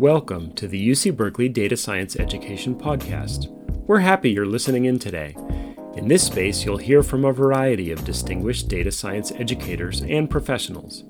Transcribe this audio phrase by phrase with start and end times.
[0.00, 3.48] Welcome to the UC Berkeley Data Science Education Podcast.
[3.86, 5.36] We're happy you're listening in today.
[5.94, 11.04] In this space, you'll hear from a variety of distinguished data science educators and professionals.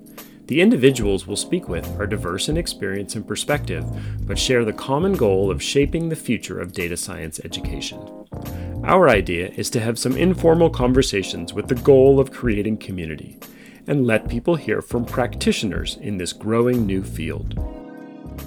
[0.47, 3.87] The individuals we'll speak with are diverse in experience and perspective,
[4.27, 8.27] but share the common goal of shaping the future of data science education.
[8.83, 13.38] Our idea is to have some informal conversations with the goal of creating community
[13.87, 17.70] and let people hear from practitioners in this growing new field.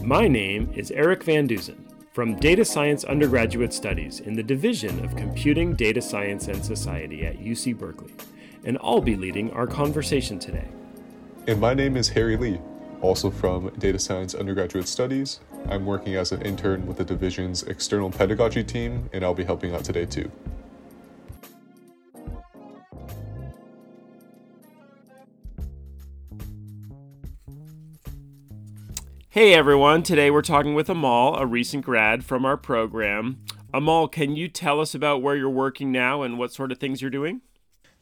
[0.04, 5.16] My name is Eric Van Dusen from Data Science Undergraduate Studies in the Division of
[5.16, 8.14] Computing, Data Science, and Society at UC Berkeley,
[8.66, 10.68] and I'll be leading our conversation today.
[11.48, 12.60] And my name is Harry Lee,
[13.00, 15.40] also from Data Science Undergraduate Studies.
[15.70, 19.74] I'm working as an intern with the division's external pedagogy team, and I'll be helping
[19.74, 20.30] out today too.
[29.34, 33.40] Hey everyone, today we're talking with Amal, a recent grad from our program.
[33.74, 37.02] Amal, can you tell us about where you're working now and what sort of things
[37.02, 37.42] you're doing?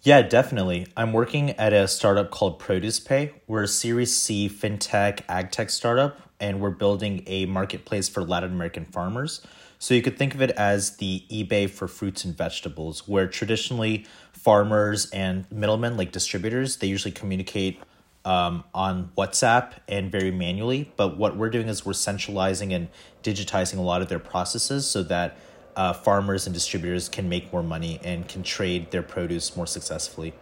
[0.01, 0.87] Yeah, definitely.
[0.97, 3.31] I'm working at a startup called ProducePay.
[3.47, 8.83] We're a Series C fintech agtech startup, and we're building a marketplace for Latin American
[8.83, 9.41] farmers.
[9.79, 14.05] So you could think of it as the eBay for fruits and vegetables, where traditionally
[14.33, 17.79] farmers and middlemen, like distributors, they usually communicate
[18.25, 20.91] um, on WhatsApp and very manually.
[20.95, 22.89] But what we're doing is we're centralizing and
[23.23, 25.37] digitizing a lot of their processes so that
[25.75, 30.33] uh, farmers and distributors can make more money and can trade their produce more successfully.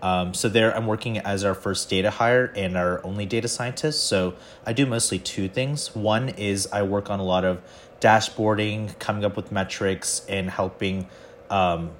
[0.00, 4.04] Um, so there, I'm working as our first data hire and our only data scientist.
[4.04, 4.34] So
[4.66, 5.94] I do mostly two things.
[5.94, 7.62] One is I work on a lot of
[8.00, 11.06] dashboarding, coming up with metrics, and helping
[11.50, 11.92] um,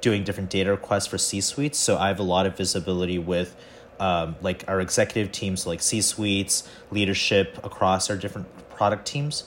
[0.00, 1.76] doing different data requests for C suites.
[1.78, 3.56] So I have a lot of visibility with
[4.00, 9.44] um, like our executive teams, like C suites, leadership across our different product teams.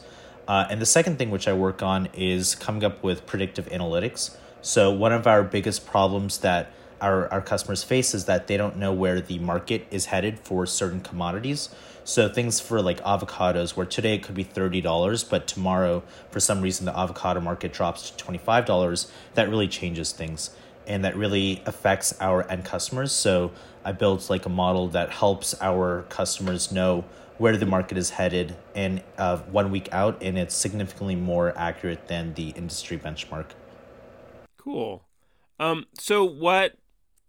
[0.48, 4.36] Uh, and the second thing which I work on is coming up with predictive analytics.
[4.62, 6.72] So, one of our biggest problems that
[7.02, 10.66] our, our customers face is that they don't know where the market is headed for
[10.66, 11.70] certain commodities.
[12.04, 16.62] So, things for like avocados, where today it could be $30, but tomorrow, for some
[16.62, 20.52] reason, the avocado market drops to $25, that really changes things
[20.88, 23.12] and that really affects our end customers.
[23.12, 23.52] So,
[23.88, 27.06] I built like a model that helps our customers know
[27.38, 32.10] where the market is headed and uh, one week out, and it's significantly more accurate
[32.10, 33.46] than the industry benchmark.
[34.58, 35.06] Cool.
[35.58, 36.74] Um, so, what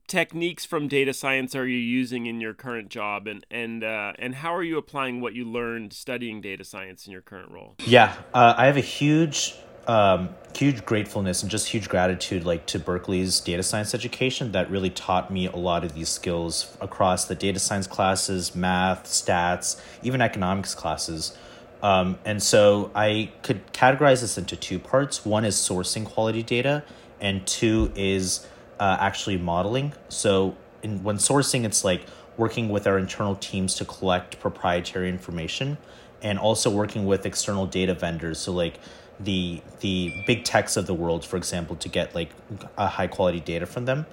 [0.09, 4.35] techniques from data science are you using in your current job, and and uh, and
[4.35, 7.77] how are you applying what you learned studying data science in your current role?
[7.85, 9.55] Yeah, uh, I have a huge
[9.89, 14.91] um, huge gratefulness and just huge gratitude like to Berkeley's data science education that really
[14.91, 20.21] taught me a lot of these skills across the data science classes, math, stats, even
[20.21, 21.37] economics classes.
[21.83, 25.25] Um, and so I could categorize this into two parts.
[25.25, 26.83] One is sourcing quality data,
[27.21, 28.47] and two is
[28.81, 29.93] uh, actually modeling.
[30.09, 32.05] So in, when sourcing, it's like
[32.37, 35.79] working with our internal teams to collect proprietary information
[36.21, 38.39] and also working with external data vendors.
[38.39, 38.81] So like
[39.21, 42.31] the the big techs of the world, for example, to get like
[42.77, 44.07] a high quality data from them.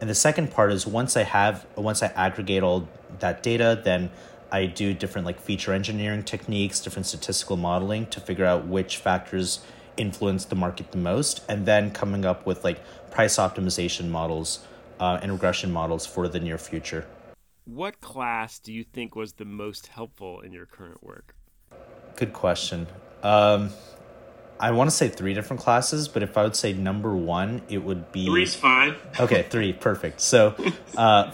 [0.00, 2.88] And the second part is once I have once I aggregate all
[3.18, 4.10] that data, then
[4.52, 9.60] I do different like feature engineering techniques, different statistical modeling to figure out which factors
[9.96, 14.60] influence the market the most, and then coming up with like price optimization models
[14.98, 17.06] uh, and regression models for the near future.
[17.64, 21.34] What class do you think was the most helpful in your current work?
[22.16, 22.86] Good question.
[23.22, 23.70] Um,
[24.60, 27.78] I want to say three different classes, but if I would say number one, it
[27.78, 28.94] would be three's fine.
[29.20, 30.20] okay, three, perfect.
[30.20, 30.54] So,
[30.96, 31.32] uh,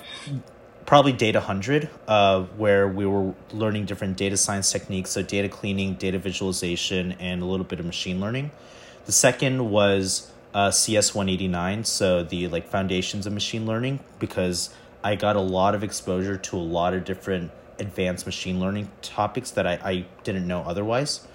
[0.86, 5.94] probably Data Hundred, uh, where we were learning different data science techniques, so data cleaning,
[5.94, 8.52] data visualization, and a little bit of machine learning.
[9.06, 14.00] The second was uh, CS one eighty nine, so the like foundations of machine learning,
[14.20, 14.70] because
[15.02, 19.50] I got a lot of exposure to a lot of different advanced machine learning topics
[19.50, 21.26] that I, I didn't know otherwise.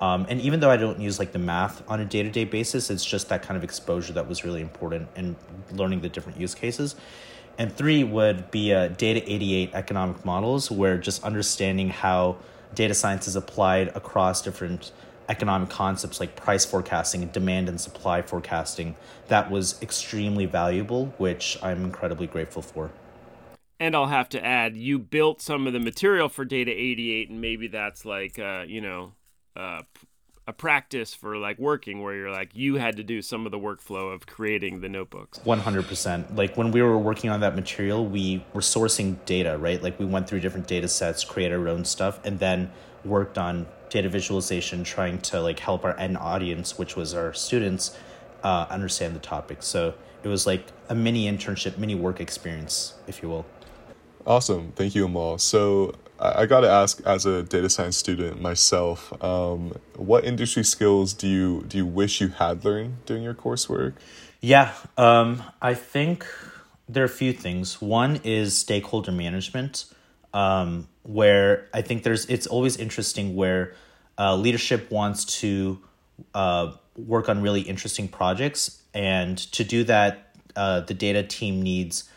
[0.00, 2.44] Um, and even though I don't use like the math on a day to day
[2.44, 5.36] basis, it's just that kind of exposure that was really important and
[5.72, 6.96] learning the different use cases.
[7.56, 12.36] And three would be a data 88 economic models, where just understanding how
[12.74, 14.90] data science is applied across different
[15.28, 18.96] economic concepts like price forecasting and demand and supply forecasting.
[19.28, 22.90] That was extremely valuable, which I'm incredibly grateful for.
[23.80, 27.40] And I'll have to add, you built some of the material for Data 88, and
[27.40, 29.12] maybe that's like, uh, you know,
[29.56, 29.82] uh,
[30.46, 33.58] a practice for like working where you're like you had to do some of the
[33.58, 35.38] workflow of creating the notebooks.
[35.38, 39.82] 100% like when we were working on that material we were sourcing data right?
[39.82, 42.70] Like we went through different data sets created our own stuff and then
[43.04, 47.96] worked on data visualization trying to like help our end audience which was our students
[48.42, 49.62] uh, understand the topic.
[49.62, 53.46] So it was like a mini internship mini work experience if you will.
[54.26, 54.72] Awesome.
[54.76, 55.38] Thank you amal.
[55.38, 61.12] So I got to ask, as a data science student myself, um, what industry skills
[61.12, 63.94] do you do you wish you had learned during your coursework?
[64.40, 66.26] Yeah, um, I think
[66.88, 67.82] there are a few things.
[67.82, 69.86] One is stakeholder management,
[70.32, 73.74] um, where I think there's it's always interesting where
[74.18, 75.78] uh, leadership wants to
[76.34, 82.08] uh, work on really interesting projects, and to do that, uh, the data team needs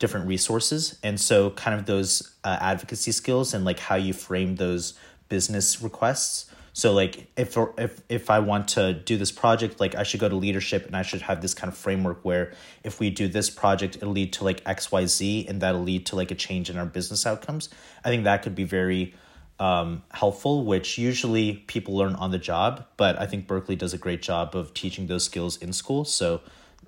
[0.00, 0.98] different resources.
[1.04, 4.98] And so kind of those uh, advocacy skills and like how you frame those
[5.28, 6.50] business requests.
[6.72, 10.28] So like if if if i want to do this project like i should go
[10.28, 12.52] to leadership and i should have this kind of framework where
[12.84, 16.30] if we do this project it'll lead to like xyz and that'll lead to like
[16.30, 17.68] a change in our business outcomes.
[18.04, 19.14] I think that could be very
[19.58, 23.98] um, helpful which usually people learn on the job but i think berkeley does a
[23.98, 26.04] great job of teaching those skills in school.
[26.04, 26.40] So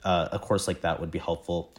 [0.05, 1.75] uh, a course like that would be helpful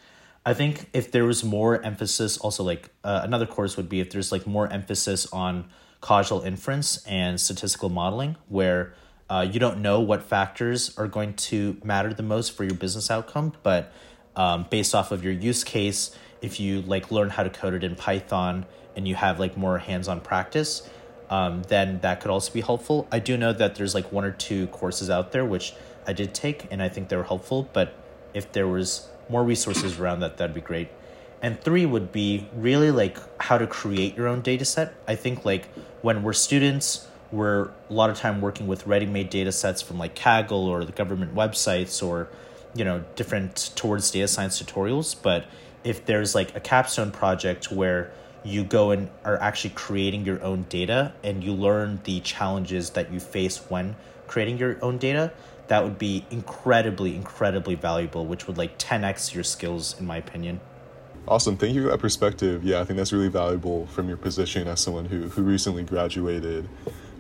[0.46, 4.10] I think if there was more emphasis, also like uh, another course would be if
[4.10, 5.70] there's like more emphasis on
[6.02, 8.94] causal inference and statistical modeling, where
[9.30, 13.10] uh, you don't know what factors are going to matter the most for your business
[13.10, 13.94] outcome, but
[14.36, 17.84] um, based off of your use case, if you like learn how to code it
[17.84, 18.66] in Python
[18.98, 20.90] and you have like more hands-on practice,
[21.30, 23.08] um, then that could also be helpful.
[23.12, 25.74] I do know that there's like one or two courses out there which
[26.06, 27.96] I did take and I think they were helpful, but
[28.34, 30.90] if there was more resources around that, that'd be great.
[31.42, 34.94] And three would be really like how to create your own data set.
[35.08, 35.66] I think like
[36.02, 40.16] when we're students, we're a lot of time working with ready-made data sets from like
[40.16, 42.30] Kaggle or the government websites or
[42.76, 45.16] you know different towards data science tutorials.
[45.22, 45.46] But
[45.84, 48.12] if there's like a capstone project where
[48.44, 53.12] you go and are actually creating your own data and you learn the challenges that
[53.12, 53.96] you face when
[54.28, 55.32] creating your own data,
[55.68, 60.60] that would be incredibly, incredibly valuable, which would like 10x your skills, in my opinion.
[61.28, 61.56] Awesome.
[61.56, 62.64] Thank you for that perspective.
[62.64, 66.68] Yeah, I think that's really valuable from your position as someone who, who recently graduated.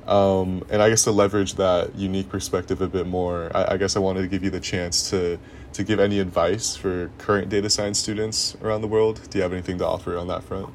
[0.07, 3.95] Um, and I guess to leverage that unique perspective a bit more, I, I, guess
[3.95, 5.39] I wanted to give you the chance to,
[5.71, 9.21] to give any advice for current data science students around the world.
[9.29, 10.73] Do you have anything to offer on that front?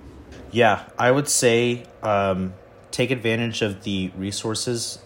[0.51, 2.55] Yeah, I would say um,
[2.91, 4.99] take advantage of the resources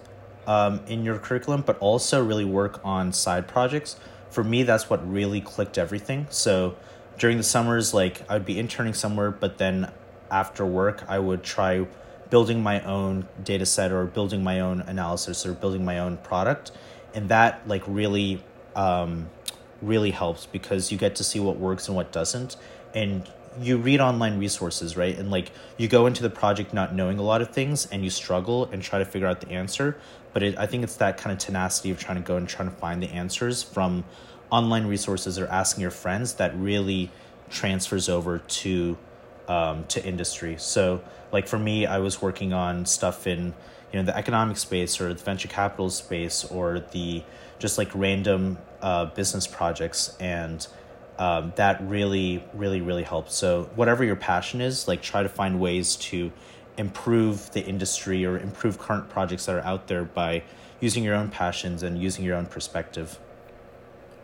[0.52, 3.96] um, in your curriculum, but also really work on side projects.
[4.31, 6.26] For me, that's what really clicked everything.
[6.28, 6.76] So
[7.19, 9.90] during the summers, like I would be interning somewhere, but then
[10.31, 11.87] after work, I would try
[12.28, 16.72] building my own data set or building my own analysis or building my own product.
[17.14, 18.43] And that like really,
[18.76, 19.31] um,
[19.81, 22.56] really helps because you get to see what works and what doesn't.
[22.94, 23.28] And
[23.60, 25.19] you read online resources, right?
[25.19, 28.10] And like you go into the project not knowing a lot of things and you
[28.10, 29.99] struggle and try to figure out the answer.
[30.32, 32.70] But it, I think it's that kind of tenacity of trying to go and trying
[32.70, 34.05] to find the answers from
[34.50, 37.11] online resources or asking your friends that really
[37.50, 38.96] transfers over to
[39.49, 40.56] um, to industry.
[40.58, 41.02] So
[41.32, 43.55] like for me, I was working on stuff in
[43.93, 47.23] you know the economic space or the venture capital space or the
[47.58, 50.67] just like random uh, business projects and
[51.19, 53.35] um, that really, really, really helps.
[53.35, 56.33] So, whatever your passion is, like try to find ways to
[56.76, 60.43] improve the industry or improve current projects that are out there by
[60.81, 63.19] using your own passions and using your own perspective.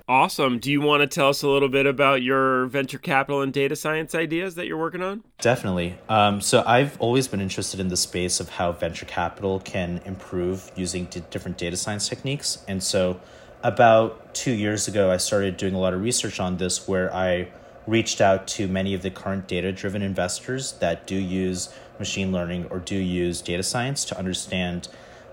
[0.08, 0.58] Awesome.
[0.58, 3.76] Do you want to tell us a little bit about your venture capital and data
[3.76, 5.22] science ideas that you're working on?
[5.38, 5.98] Definitely.
[6.08, 10.70] Um, so, I've always been interested in the space of how venture capital can improve
[10.74, 12.64] using d- different data science techniques.
[12.66, 13.20] And so,
[13.62, 17.48] about two years ago, I started doing a lot of research on this where I
[17.88, 22.66] reached out to many of the current data driven investors that do use machine learning
[22.70, 24.88] or do use data science to understand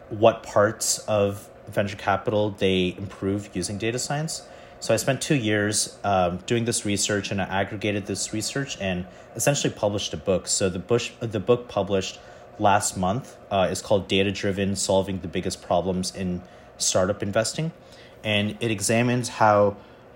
[0.10, 4.48] what parts of venture capital they improve using data science.
[4.80, 9.06] So I spent two years um, doing this research and I aggregated this research and
[9.36, 10.48] essentially published a book.
[10.48, 12.20] So the, bush, the book published
[12.58, 16.42] last month uh, is called Data Driven Solving the Biggest Problems in
[16.78, 17.74] Startup Investing
[18.24, 19.76] and it examines how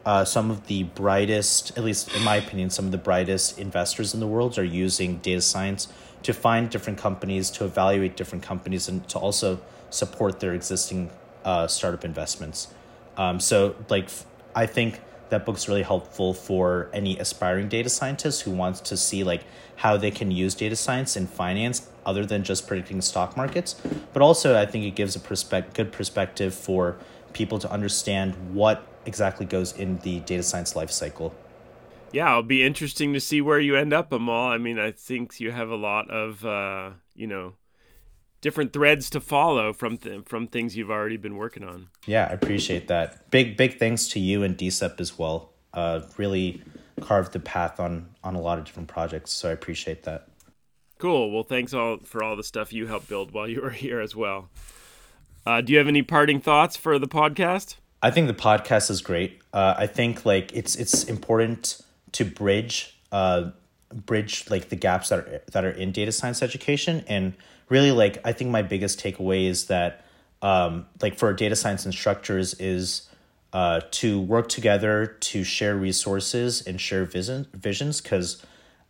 [0.10, 4.12] uh, some of the brightest, at least in my opinion, some of the brightest investors
[4.16, 5.88] in the world are using data science
[6.24, 9.62] to find different companies, to evaluate different companies, and to also
[9.92, 11.12] support their existing
[11.46, 12.70] uh, startup investments.
[13.18, 14.10] Um, so, like,
[14.56, 15.00] I think
[15.30, 19.44] that book's really helpful for any aspiring data scientist who wants to see like
[19.76, 23.76] how they can use data science in finance other than just predicting stock markets.
[24.12, 26.98] But also, I think it gives a perspective, good perspective for
[27.32, 31.36] people to understand what exactly goes in the data science life cycle.
[32.12, 34.48] Yeah, it'll be interesting to see where you end up, Amal.
[34.48, 37.54] I mean, I think you have a lot of, uh, you know,
[38.42, 41.90] different threads to follow from th- from things you've already been working on.
[42.06, 43.30] Yeah, I appreciate that.
[43.30, 45.52] Big big thanks to you and DSEP as well.
[45.74, 46.62] Uh, really
[47.02, 50.28] carved the path on on a lot of different projects, so I appreciate that.
[50.98, 51.32] Cool.
[51.32, 54.16] Well, thanks all for all the stuff you helped build while you were here as
[54.16, 54.50] well.
[55.46, 57.76] Uh, do you have any parting thoughts for the podcast?
[58.02, 59.40] I think the podcast is great.
[59.54, 61.82] Uh, I think like it's it's important
[62.14, 63.52] to bridge uh,
[63.94, 67.34] bridge like the gaps that are that are in data science education and
[67.70, 70.06] really like I think my biggest takeaway is that
[70.42, 73.10] um, like for data science instructors is
[73.52, 78.46] uh, to work together to share resources and share vision visions because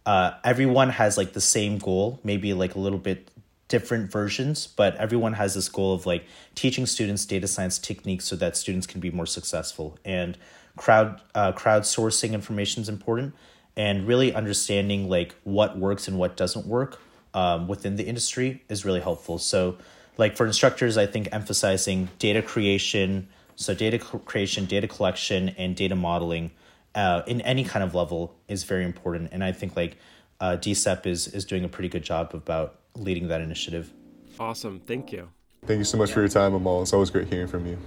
[0.06, 3.32] uh, everyone has like the same goal, maybe like a little bit
[3.70, 8.36] different versions, but everyone has this goal of like teaching students data science techniques so
[8.36, 9.98] that students can be more successful.
[10.04, 10.38] And
[10.76, 13.34] crowd uh, crowdsourcing information is important,
[13.78, 17.00] and really understanding like what works and what doesn't work
[17.34, 19.38] um, within the industry is really helpful.
[19.38, 19.78] So,
[20.18, 25.96] like for instructors, I think emphasizing data creation, so data creation, data collection, and data
[25.96, 26.52] modeling
[26.96, 29.30] uh, in any kind of level is very important.
[29.32, 29.98] And I think like
[30.42, 33.92] uh, DSEP is is doing a pretty good job about leading that initiative.
[34.40, 35.30] Awesome, thank you.
[35.66, 36.16] Thank you so much yeah.
[36.16, 36.82] for your time, Amal.
[36.82, 37.78] It's always great hearing from you.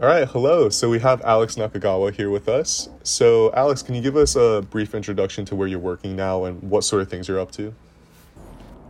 [0.00, 0.70] All right, hello.
[0.70, 2.88] So we have Alex Nakagawa here with us.
[3.02, 6.62] So, Alex, can you give us a brief introduction to where you're working now and
[6.62, 7.74] what sort of things you're up to?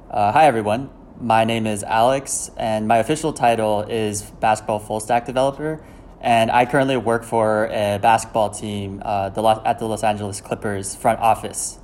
[0.09, 0.88] Uh, hi, everyone.
[1.21, 5.85] My name is Alex, and my official title is basketball full stack developer.
[6.21, 10.95] And I currently work for a basketball team uh, the at the Los Angeles Clippers
[10.95, 11.79] front office.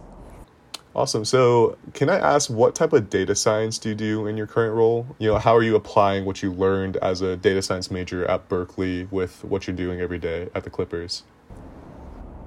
[0.95, 1.27] Awesome.
[1.27, 4.75] So, can I ask what type of data science do you do in your current
[4.75, 5.07] role?
[5.19, 8.49] You know, how are you applying what you learned as a data science major at
[8.49, 11.25] Berkeley with what you're doing every day at the Clippers?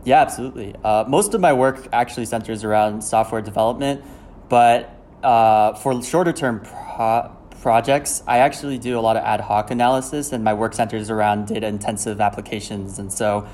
[0.03, 0.73] Yeah, absolutely.
[0.83, 4.03] Uh, most of my work actually centers around software development,
[4.49, 7.31] but uh, for shorter term pro-
[7.61, 11.47] projects, I actually do a lot of ad hoc analysis, and my work centers around
[11.47, 12.99] data intensive applications.
[12.99, 13.47] And so,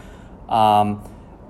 [0.50, 1.02] um,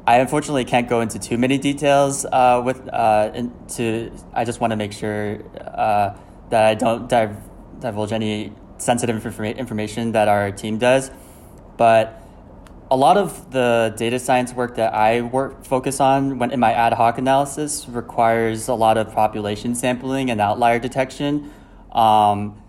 [0.07, 4.11] I unfortunately can't go into too many details uh, with uh, into.
[4.33, 6.15] I just want to make sure uh,
[6.49, 7.37] that I don't div-
[7.79, 11.09] divulge any sensitive informa- information that our team does.
[11.77, 12.21] But
[12.91, 16.71] a lot of the data science work that I work focus on when in my
[16.71, 21.51] ad hoc analysis requires a lot of population sampling and outlier detection.
[21.95, 22.61] Um,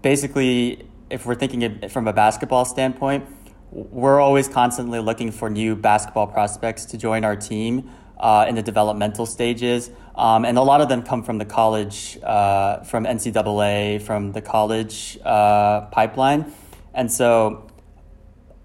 [0.00, 3.26] basically, if we're thinking from a basketball standpoint
[3.72, 8.62] we're always constantly looking for new basketball prospects to join our team uh, in the
[8.62, 9.90] developmental stages.
[10.14, 14.42] Um, and a lot of them come from the college, uh, from NCAA, from the
[14.42, 16.52] college uh, pipeline.
[16.92, 17.66] And so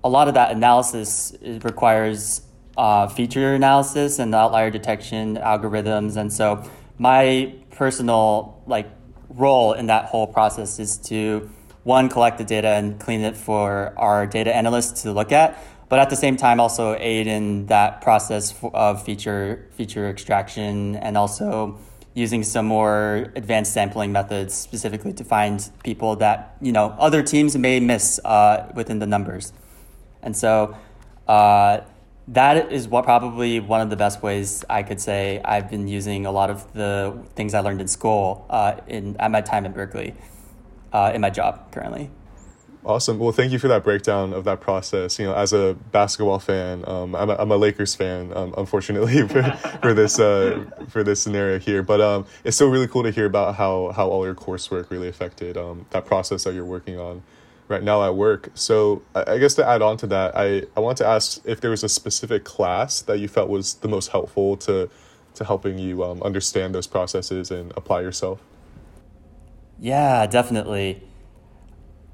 [0.03, 2.41] a lot of that analysis requires
[2.77, 6.17] uh, feature analysis and outlier detection algorithms.
[6.17, 8.89] And so my personal like
[9.29, 11.49] role in that whole process is to
[11.83, 15.57] one, collect the data and clean it for our data analysts to look at,
[15.87, 21.17] but at the same time also aid in that process of feature feature extraction and
[21.17, 21.79] also
[22.13, 27.55] using some more advanced sampling methods specifically to find people that you know other teams
[27.57, 29.53] may miss uh, within the numbers,
[30.21, 30.75] and so.
[31.27, 31.81] Uh,
[32.29, 36.25] that is what probably one of the best ways I could say I've been using
[36.25, 39.73] a lot of the things I learned in school uh, in at my time at
[39.73, 40.13] Berkeley
[40.91, 42.09] uh, in my job currently.
[42.83, 43.19] Awesome.
[43.19, 45.19] Well, thank you for that breakdown of that process.
[45.19, 49.21] You know, as a basketball fan, um, I'm, a, I'm a Lakers fan, um, unfortunately
[49.27, 49.43] for,
[49.81, 51.83] for this uh, for this scenario here.
[51.83, 55.09] But um, it's still really cool to hear about how how all your coursework really
[55.09, 57.23] affected um, that process that you're working on
[57.67, 58.51] right now at work.
[58.53, 61.71] So I, guess to add on to that, I I want to ask if there
[61.71, 64.89] was a specific class that you felt was the most helpful to
[65.35, 68.41] to helping you um, understand those processes and apply yourself.
[69.79, 71.03] Yeah, definitely.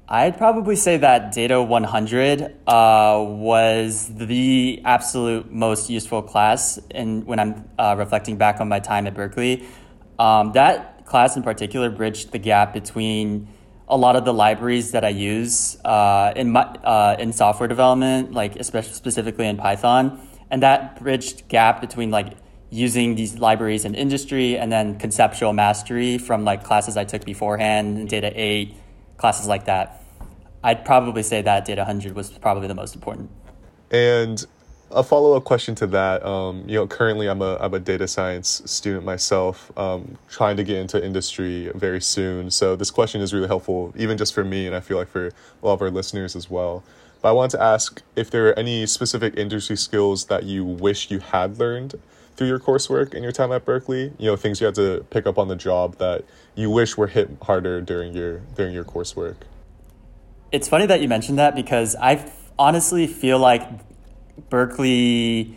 [0.06, 7.40] I'd probably say that Data 100 uh, was the absolute most useful class in, when
[7.40, 9.64] I'm uh, reflecting back on my time at Berkeley.
[10.18, 13.48] Um, that class in particular bridged the gap between
[13.88, 18.32] a lot of the libraries that I use uh, in, my, uh, in software development,
[18.32, 22.34] like especially specifically in Python, and that bridged gap between like
[22.70, 28.08] using these libraries in industry, and then conceptual mastery from like classes I took beforehand,
[28.08, 28.74] Data 8,
[29.16, 30.02] classes like that.
[30.62, 33.30] I'd probably say that Data 100 was probably the most important.
[33.90, 34.44] And
[34.94, 38.06] a follow up question to that, um, you know, currently I'm a I'm a data
[38.06, 42.50] science student myself, um, trying to get into industry very soon.
[42.50, 45.26] So this question is really helpful, even just for me, and I feel like for
[45.26, 45.32] a
[45.66, 46.84] lot of our listeners as well.
[47.20, 51.10] But I want to ask if there are any specific industry skills that you wish
[51.10, 51.96] you had learned
[52.36, 54.12] through your coursework and your time at Berkeley.
[54.18, 56.24] You know, things you had to pick up on the job that
[56.54, 59.36] you wish were hit harder during your during your coursework.
[60.52, 63.68] It's funny that you mentioned that because I honestly feel like
[64.54, 65.56] Berkeley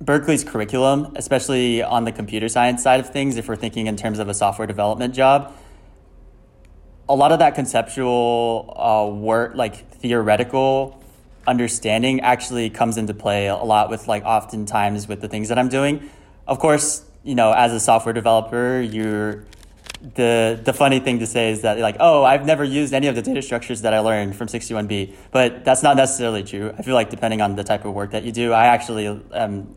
[0.00, 4.18] Berkeley's curriculum, especially on the computer science side of things, if we're thinking in terms
[4.18, 5.54] of a software development job,
[7.06, 11.04] a lot of that conceptual uh, work, like theoretical
[11.46, 15.68] understanding, actually comes into play a lot with like oftentimes with the things that I'm
[15.68, 16.08] doing.
[16.46, 19.44] Of course, you know, as a software developer, you're
[20.00, 23.16] the the funny thing to say is that like oh I've never used any of
[23.16, 26.72] the data structures that I learned from 61B but that's not necessarily true.
[26.78, 29.74] I feel like depending on the type of work that you do I actually um,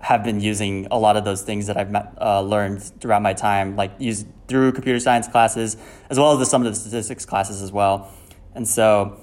[0.00, 3.76] have been using a lot of those things that I've uh, learned throughout my time
[3.76, 5.76] like used through computer science classes
[6.10, 8.12] as well as the, some of the statistics classes as well.
[8.54, 9.20] And so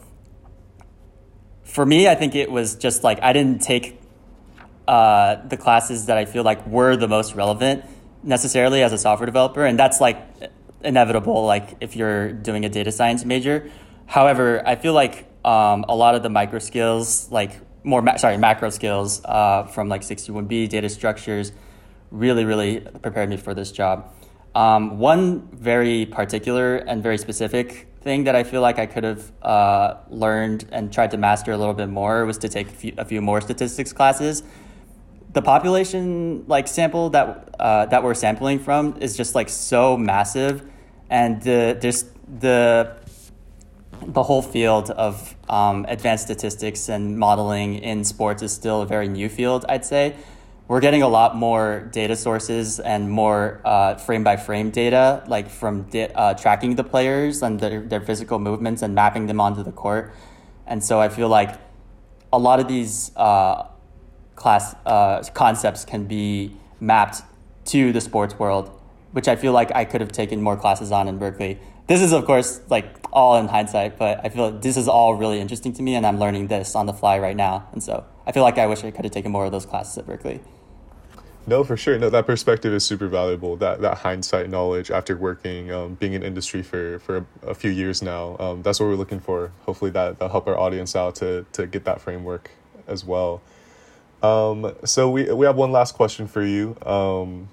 [1.66, 4.00] for me I think it was just like I didn't take
[4.88, 7.84] uh, the classes that I feel like were the most relevant
[8.24, 10.18] necessarily as a software developer, and that's like
[10.84, 11.46] inevitable.
[11.46, 13.70] Like if you're doing a data science major.
[14.06, 18.38] However, I feel like um, a lot of the micro skills, like more ma- sorry
[18.38, 21.52] macro skills uh, from like 61B data structures,
[22.12, 24.14] really really prepared me for this job.
[24.56, 29.32] Um, one very particular and very specific thing that I feel like I could have
[29.42, 32.94] uh, learned and tried to master a little bit more was to take a few,
[32.98, 34.44] a few more statistics classes
[35.34, 40.64] the population like sample that uh, that we're sampling from is just like so massive,
[41.10, 42.06] and the there's
[42.40, 42.96] the
[44.06, 49.08] the whole field of um, advanced statistics and modeling in sports is still a very
[49.08, 49.66] new field.
[49.70, 50.16] I'd say
[50.68, 55.50] we're getting a lot more data sources and more uh, frame by frame data, like
[55.50, 59.64] from di- uh, tracking the players and their, their physical movements and mapping them onto
[59.64, 60.14] the court.
[60.66, 61.58] And so I feel like
[62.32, 63.68] a lot of these uh,
[64.36, 67.22] class uh, concepts can be mapped
[67.66, 68.70] to the sports world,
[69.12, 71.60] which I feel like I could have taken more classes on in Berkeley.
[71.88, 75.16] This is, of course, like all in hindsight, but I feel like this is all
[75.16, 77.68] really interesting to me, and I'm learning this on the fly right now.
[77.74, 79.98] And so I feel like I wish I could have taken more of those classes
[79.98, 80.42] at Berkeley.
[81.46, 82.00] No, for sure.
[82.00, 83.58] No, that perspective is super valuable.
[83.58, 87.70] That that hindsight knowledge after working, um, being in industry for for a, a few
[87.70, 88.38] years now.
[88.40, 89.52] Um, that's what we're looking for.
[89.66, 92.52] Hopefully, that that'll help our audience out to to get that framework
[92.88, 93.42] as well.
[94.24, 97.50] Um, so we we have one last question for you, um,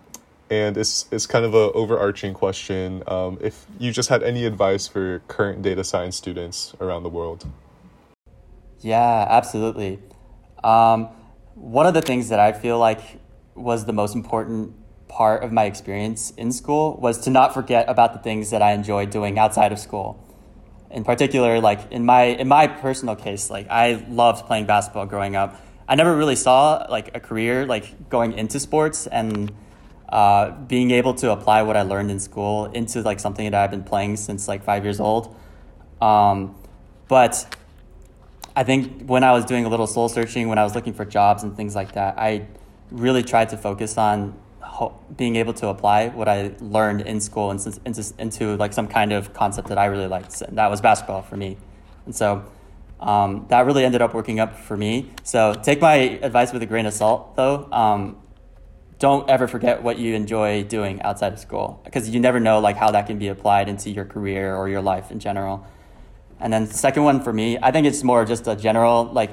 [0.51, 3.03] and it's it's kind of a overarching question.
[3.09, 7.45] Um, if you just had any advice for current data science students around the world.
[8.79, 9.99] Yeah, absolutely.
[10.63, 11.09] Um,
[11.55, 13.01] one of the things that I feel like
[13.57, 14.75] was the most important
[15.09, 18.73] part of my experience in school was to not forget about the things that I
[18.73, 20.25] enjoyed doing outside of school.
[20.93, 25.35] In particular, like in my in my personal case, like I loved playing basketball growing
[25.35, 29.53] up I never really saw like a career like going into sports and
[30.09, 33.73] uh, being able to apply what I learned in school into like something that I've
[33.73, 35.35] been playing since like five years old.
[36.01, 36.55] Um,
[37.09, 37.57] but
[38.55, 41.05] I think when I was doing a little soul searching, when I was looking for
[41.05, 42.47] jobs and things like that, I
[42.93, 47.51] really tried to focus on ho- being able to apply what I learned in school
[47.51, 50.41] into, into, into like some kind of concept that I really liked.
[50.41, 51.57] And that was basketball for me.
[52.07, 52.45] And so
[53.01, 55.11] um, that really ended up working up for me.
[55.25, 57.69] So take my advice with a grain of salt, though.
[57.73, 58.19] Um,
[58.99, 62.77] don't ever forget what you enjoy doing outside of school because you never know like
[62.77, 65.67] how that can be applied into your career or your life in general.
[66.39, 69.31] And then the second one for me, I think it's more just a general like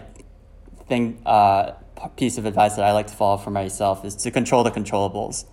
[0.87, 1.73] thing uh,
[2.15, 5.43] piece of advice that I like to follow for myself is to control the controllables.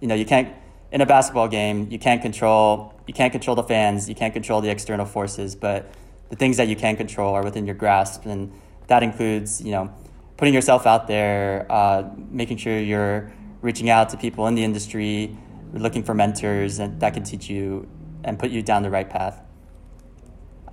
[0.00, 0.54] You know, you can't
[0.92, 4.60] in a basketball game, you can't control you can't control the fans, you can't control
[4.60, 5.90] the external forces, but
[6.28, 8.52] the things that you can control are within your grasp, and
[8.86, 9.92] that includes you know
[10.36, 15.36] putting yourself out there, uh, making sure you're reaching out to people in the industry,
[15.72, 17.88] looking for mentors and that can teach you
[18.24, 19.42] and put you down the right path.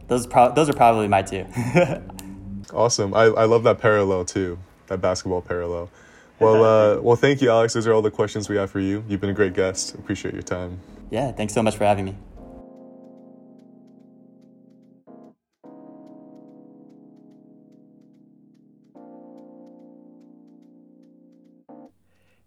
[0.07, 1.45] Those pro- those are probably my two.
[2.73, 3.13] awesome.
[3.13, 5.89] I, I love that parallel too, that basketball parallel.
[6.39, 7.73] Well, uh, well, thank you, Alex.
[7.73, 9.03] Those are all the questions we have for you.
[9.07, 9.95] You've been a great guest.
[9.95, 10.79] Appreciate your time.
[11.09, 12.15] Yeah, thanks so much for having me.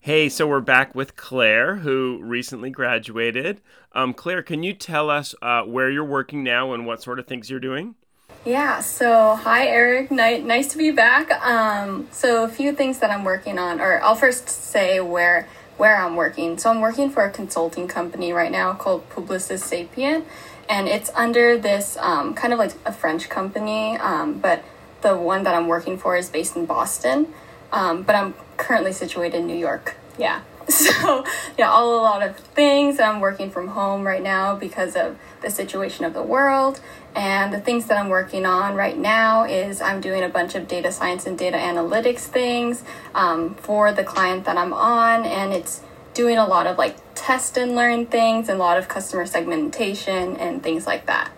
[0.09, 3.61] Hey, so we're back with Claire, who recently graduated.
[3.93, 7.27] Um, Claire, can you tell us uh, where you're working now and what sort of
[7.27, 7.95] things you're doing?
[8.43, 11.31] Yeah, so hi Eric, Ni- nice to be back.
[11.45, 16.03] Um, so a few things that I'm working on, or I'll first say where where
[16.03, 16.57] I'm working.
[16.57, 20.25] So I'm working for a consulting company right now called Publicis Sapient,
[20.71, 24.65] and it's under this um, kind of like a French company, um, but
[25.03, 27.35] the one that I'm working for is based in Boston,
[27.73, 29.97] um, but I'm currently situated in New York.
[30.19, 30.43] Yeah.
[30.71, 31.25] So,
[31.57, 33.01] yeah, all a lot of things.
[33.01, 36.81] I'm working from home right now because of the situation of the world.
[37.15, 40.69] And the things that I'm working on right now is I'm doing a bunch of
[40.69, 45.25] data science and data analytics things um, for the client that I'm on.
[45.25, 45.81] And it's
[46.13, 50.37] doing a lot of like test and learn things and a lot of customer segmentation
[50.37, 51.31] and things like that.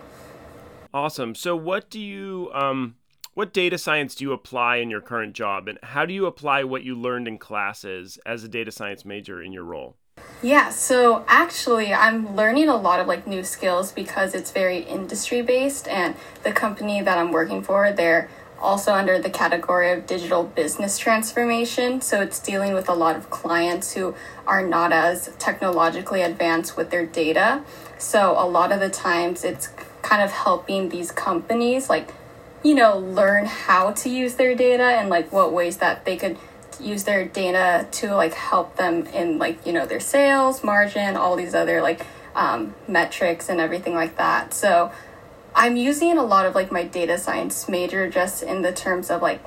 [0.93, 1.35] Awesome.
[1.35, 2.95] So, what do you um,
[3.33, 6.63] what data science do you apply in your current job, and how do you apply
[6.63, 9.95] what you learned in classes as a data science major in your role?
[10.43, 15.41] Yeah, so actually, I'm learning a lot of like new skills because it's very industry
[15.41, 20.43] based, and the company that I'm working for, they're also under the category of digital
[20.43, 21.99] business transformation.
[21.99, 24.13] So it's dealing with a lot of clients who
[24.45, 27.63] are not as technologically advanced with their data.
[27.97, 29.69] So a lot of the times, it's
[30.03, 32.13] kind of helping these companies like
[32.63, 36.37] you know, learn how to use their data and like what ways that they could
[36.79, 41.35] use their data to like help them in like, you know, their sales, margin, all
[41.35, 44.53] these other like um, metrics and everything like that.
[44.53, 44.91] So
[45.55, 49.21] I'm using a lot of like my data science major just in the terms of
[49.21, 49.43] like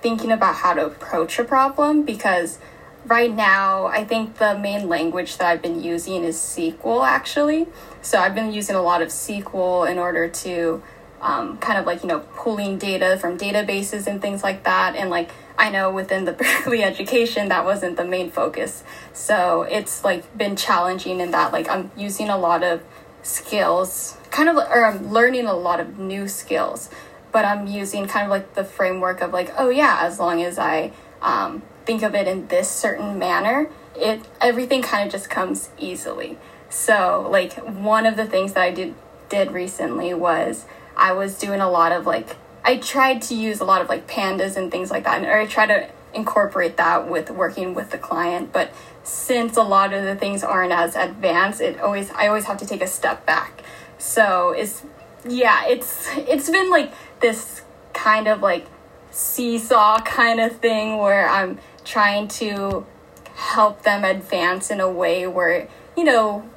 [0.00, 2.58] thinking about how to approach a problem because
[3.06, 7.66] right now I think the main language that I've been using is SQL actually.
[8.02, 10.82] So I've been using a lot of SQL in order to
[11.22, 14.96] um, kind of like you know pulling data from databases and things like that.
[14.96, 18.82] And like i know within the berkeley education that wasn't the main focus.
[19.12, 22.82] So it's like been challenging in that like i'm using a lot of
[23.22, 26.90] skills kind of or i'm learning a lot of new skills.
[27.30, 30.58] But i'm using kind of like the framework of like oh yeah as long as
[30.58, 35.70] i um, think of it in this certain manner it everything kind of just comes
[35.78, 36.38] easily.
[36.68, 38.94] So like one of the things that i did
[39.28, 43.64] did recently was I was doing a lot of like I tried to use a
[43.64, 47.30] lot of like pandas and things like that, and I try to incorporate that with
[47.30, 48.52] working with the client.
[48.52, 52.58] But since a lot of the things aren't as advanced, it always I always have
[52.58, 53.62] to take a step back.
[53.98, 54.82] So it's
[55.28, 58.66] yeah, it's it's been like this kind of like
[59.10, 62.86] seesaw kind of thing where I'm trying to
[63.34, 66.48] help them advance in a way where you know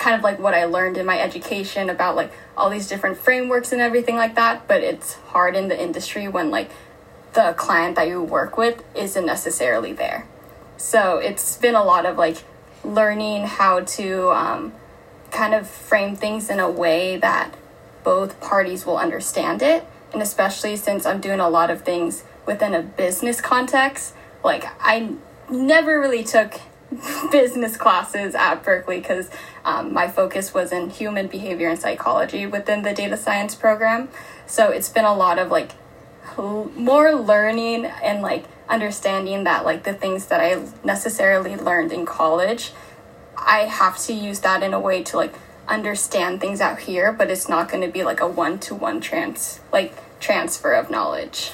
[0.00, 3.70] kind of like what I learned in my education about like all these different frameworks
[3.70, 6.70] and everything like that, but it's hard in the industry when like
[7.34, 10.26] the client that you work with isn't necessarily there.
[10.78, 12.38] So it's been a lot of like
[12.82, 14.72] learning how to um,
[15.30, 17.54] kind of frame things in a way that
[18.02, 19.84] both parties will understand it.
[20.14, 25.12] And especially since I'm doing a lot of things within a business context, like I
[25.50, 26.58] never really took
[27.32, 29.30] business classes at Berkeley because
[29.64, 34.08] um, my focus was in human behavior and psychology within the data science program.
[34.46, 35.72] So it's been a lot of like
[36.36, 42.72] more learning and like understanding that like the things that I necessarily learned in college,
[43.36, 45.34] I have to use that in a way to like
[45.68, 49.00] understand things out here, but it's not going to be like a one to one
[49.00, 51.52] trans like transfer of knowledge.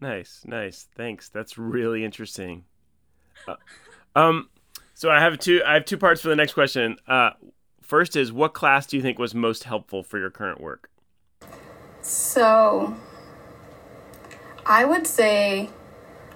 [0.00, 0.88] Nice, nice.
[0.96, 1.28] Thanks.
[1.28, 2.64] That's really interesting.
[3.46, 3.56] Uh,
[4.14, 4.48] um,
[4.94, 5.62] so I have two.
[5.64, 6.96] I have two parts for the next question.
[7.06, 7.30] Uh,
[7.80, 10.90] first is what class do you think was most helpful for your current work?
[12.02, 12.96] So,
[14.64, 15.70] I would say,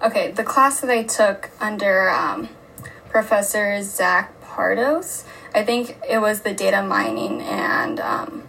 [0.03, 2.49] okay, the class that I took under um,
[3.09, 8.49] Professor Zach Pardos, I think it was the data mining and um,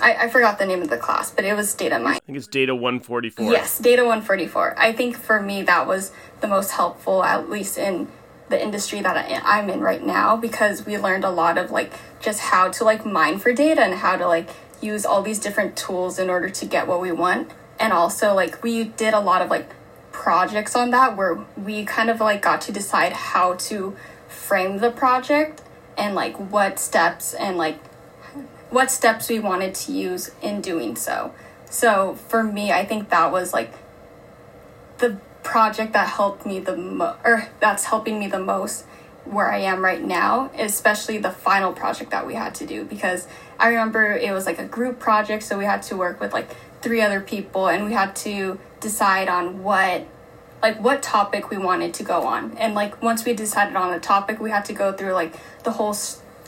[0.00, 2.20] I, I forgot the name of the class, but it was data mining.
[2.22, 3.52] I think it's data 144.
[3.52, 4.78] Yes, data 144.
[4.78, 8.08] I think for me that was the most helpful, at least in
[8.52, 12.38] the industry that I'm in right now because we learned a lot of like just
[12.38, 14.50] how to like mine for data and how to like
[14.82, 17.50] use all these different tools in order to get what we want.
[17.80, 19.70] And also like we did a lot of like
[20.12, 23.96] projects on that where we kind of like got to decide how to
[24.28, 25.62] frame the project
[25.96, 27.82] and like what steps and like
[28.68, 31.34] what steps we wanted to use in doing so.
[31.70, 33.72] So for me, I think that was like
[34.98, 38.84] the project that helped me the mo- or that's helping me the most
[39.24, 43.28] where I am right now, especially the final project that we had to do because
[43.58, 46.56] I remember it was like a group project so we had to work with like
[46.80, 50.06] three other people and we had to decide on what
[50.60, 52.56] like what topic we wanted to go on.
[52.56, 55.72] And like once we decided on a topic, we had to go through like the
[55.72, 55.96] whole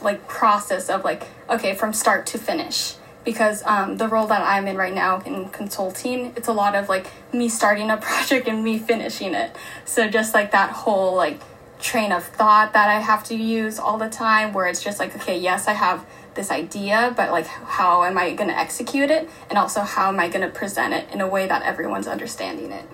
[0.01, 4.67] like process of like okay, from start to finish because um, the role that I'm
[4.67, 8.63] in right now in consulting, it's a lot of like me starting a project and
[8.63, 9.55] me finishing it.
[9.83, 11.41] So just like that whole like
[11.79, 15.15] train of thought that I have to use all the time, where it's just like,
[15.15, 19.29] okay, yes, I have this idea, but like, how am I going to execute it?
[19.49, 22.71] And also, how am I going to present it in a way that everyone's understanding
[22.71, 22.85] it?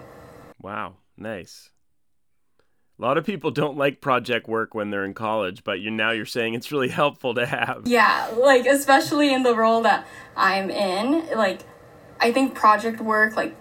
[0.62, 1.71] Wow, nice.
[3.02, 6.12] A lot of people don't like project work when they're in college, but you now
[6.12, 7.82] you're saying it's really helpful to have.
[7.86, 10.06] Yeah, like especially in the role that
[10.38, 11.62] I'm in, like
[12.20, 13.56] I think project work like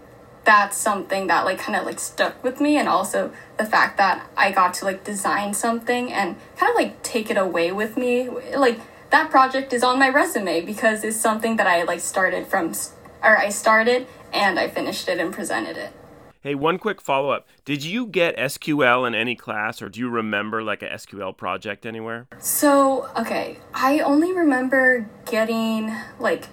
[0.44, 4.28] that's something that like kind of like stuck with me and also the fact that
[4.36, 8.28] I got to like design something and kind of like take it away with me.
[8.28, 12.74] Like that project is on my resume because it's something that I like started from
[13.22, 15.94] or I started and I finished it and presented it.
[16.42, 17.46] Hey, one quick follow up.
[17.66, 21.84] Did you get SQL in any class or do you remember like a SQL project
[21.84, 22.28] anywhere?
[22.38, 26.46] So, okay, I only remember getting like,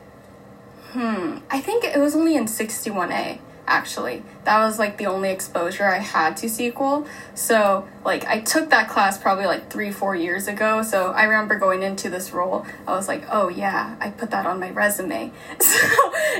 [0.91, 4.23] hmm, I think it was only in 61A actually.
[4.45, 7.07] That was like the only exposure I had to SQL.
[7.35, 10.81] So, like, I took that class probably like three, four years ago.
[10.81, 14.45] So, I remember going into this role, I was like, oh, yeah, I put that
[14.45, 15.31] on my resume.
[15.59, 15.77] So,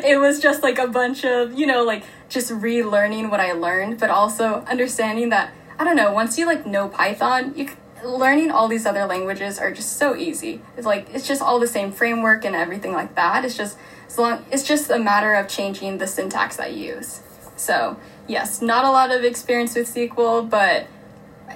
[0.04, 4.00] it was just like a bunch of, you know, like just relearning what I learned,
[4.00, 7.70] but also understanding that, I don't know, once you like know Python, you
[8.04, 10.62] learning all these other languages are just so easy.
[10.76, 13.44] It's like it's just all the same framework and everything like that.
[13.44, 17.22] It's just as long it's just a matter of changing the syntax that you use.
[17.56, 20.88] So yes, not a lot of experience with SQL, but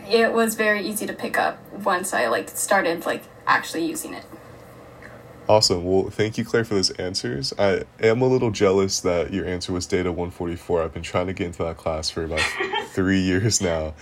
[0.09, 4.25] it was very easy to pick up once I like started like actually using it.
[5.49, 5.83] Awesome.
[5.83, 7.53] Well, thank you, Claire, for those answers.
[7.57, 10.83] I am a little jealous that your answer was Data 144.
[10.83, 12.39] I've been trying to get into that class for about
[12.89, 13.93] three years now.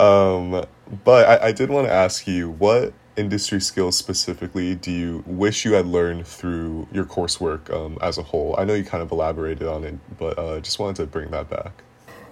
[0.00, 0.64] Um,
[1.04, 5.64] but I, I did want to ask you what industry skills specifically do you wish
[5.64, 8.54] you had learned through your coursework um, as a whole?
[8.58, 11.48] I know you kind of elaborated on it, but uh, just wanted to bring that
[11.48, 11.82] back.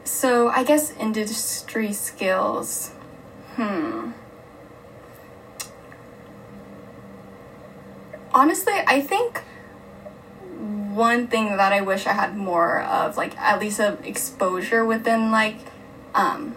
[0.05, 2.91] So, I guess industry skills.
[3.55, 4.11] Hmm.
[8.35, 9.43] Honestly, I think
[10.95, 15.31] one thing that I wish I had more of, like at least of exposure within
[15.31, 15.59] like
[16.15, 16.55] um,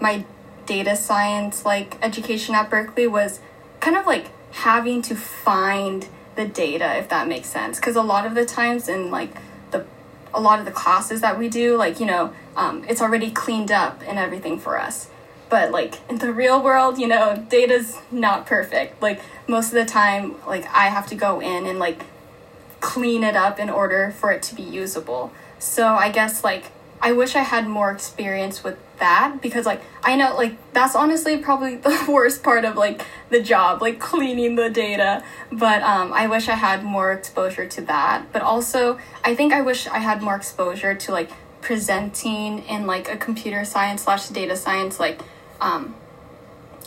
[0.00, 0.24] my
[0.66, 3.40] data science like education at Berkeley was
[3.84, 7.78] kind of like having to find the data if that makes sense.
[7.78, 9.36] Because a lot of the times in like
[9.72, 9.84] the
[10.32, 13.70] a lot of the classes that we do like you know um, it's already cleaned
[13.70, 15.08] up and everything for us.
[15.50, 19.02] But like in the real world you know data's not perfect.
[19.02, 22.06] Like most of the time like i have to go in and like
[22.80, 25.30] clean it up in order for it to be usable.
[25.58, 26.72] So i guess like
[27.04, 31.36] I wish I had more experience with that because like I know like that's honestly
[31.36, 35.22] probably the worst part of like the job like cleaning the data.
[35.52, 38.32] But um I wish I had more exposure to that.
[38.32, 43.12] But also I think I wish I had more exposure to like presenting in like
[43.12, 45.20] a computer science slash data science like
[45.60, 45.94] um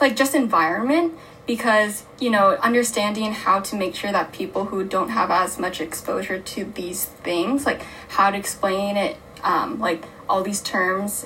[0.02, 1.14] like just environment.
[1.46, 5.80] Because you know understanding how to make sure that people who don't have as much
[5.80, 11.26] exposure to these things like how to explain it um, like all these terms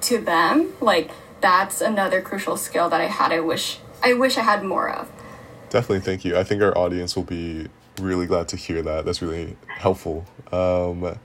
[0.00, 1.10] to them like
[1.40, 5.10] that's another crucial skill that i had i wish i wish i had more of.
[5.70, 6.36] Definitely thank you.
[6.36, 7.68] I think our audience will be
[8.00, 9.04] really glad to hear that.
[9.04, 10.24] That's really helpful.
[10.50, 11.18] Um,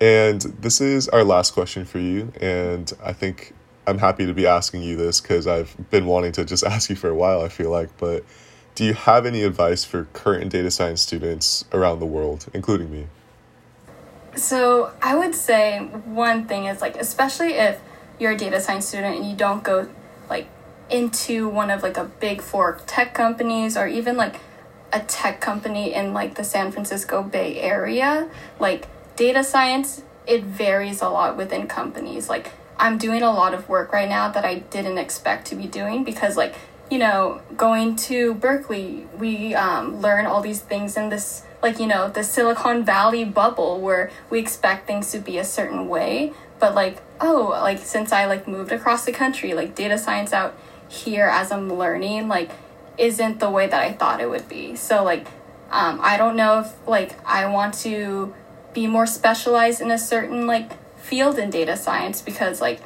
[0.00, 3.54] and this is our last question for you and i think
[3.86, 6.96] i'm happy to be asking you this because i've been wanting to just ask you
[6.96, 8.24] for a while i feel like but
[8.74, 13.06] do you have any advice for current data science students around the world including me
[14.36, 17.80] so I would say one thing is like especially if
[18.18, 19.88] you're a data science student and you don't go
[20.30, 20.48] like
[20.90, 24.36] into one of like a big four tech companies or even like
[24.92, 31.02] a tech company in like the San Francisco Bay Area, like data science, it varies
[31.02, 32.28] a lot within companies.
[32.28, 35.66] Like I'm doing a lot of work right now that I didn't expect to be
[35.66, 36.54] doing because like
[36.90, 41.86] you know going to Berkeley, we um, learn all these things in this like you
[41.86, 46.32] know the silicon valley bubble where we expect things to be a certain way.
[46.58, 50.56] But like oh like since i like moved across the country like data science out
[50.88, 52.50] here as i'm learning like
[52.98, 54.76] isn't the way that i thought it would be.
[54.76, 55.26] So like
[55.70, 58.34] um, i don't know if like i want to
[58.72, 62.80] be more specialized in a certain like field in data science because like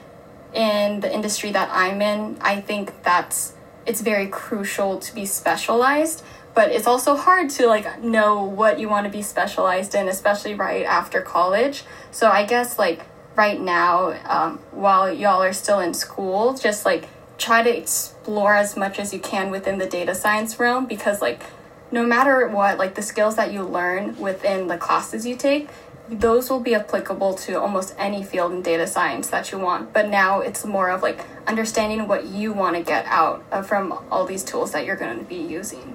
[0.52, 3.54] in the industry that i'm in i think that's
[3.86, 8.88] it's very crucial to be specialized but it's also hard to like know what you
[8.88, 11.84] want to be specialized in especially right after college.
[12.10, 17.08] So i guess like right now, um, while y'all are still in school, just like
[17.38, 21.42] try to explore as much as you can within the data science realm because, like,
[21.90, 25.70] no matter what, like the skills that you learn within the classes you take,
[26.10, 29.92] those will be applicable to almost any field in data science that you want.
[29.92, 33.92] But now it's more of like understanding what you want to get out uh, from
[34.10, 35.94] all these tools that you're going to be using.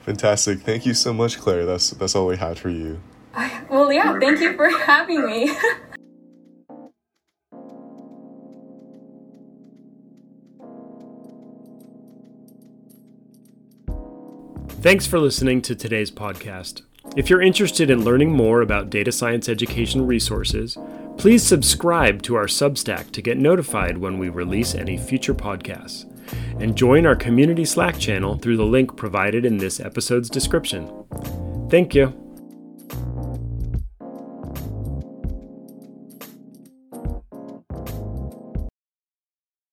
[0.00, 0.60] Fantastic.
[0.60, 1.66] Thank you so much, Claire.
[1.66, 3.00] That's that's all we had for you.
[3.70, 5.52] Well, yeah, thank you for having me.
[14.80, 16.82] Thanks for listening to today's podcast.
[17.16, 20.76] If you're interested in learning more about data science education resources,
[21.16, 26.04] please subscribe to our Substack to get notified when we release any future podcasts.
[26.60, 31.04] And join our community Slack channel through the link provided in this episode's description.
[31.70, 32.27] Thank you.